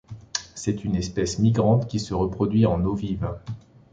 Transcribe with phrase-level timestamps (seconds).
[0.55, 3.29] C'est une espèce migrante qui se reproduit en eaux vive.